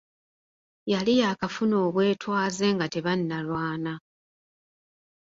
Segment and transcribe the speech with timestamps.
[0.91, 3.93] Yali yaakafuna obwetwaze nga tebannalwana.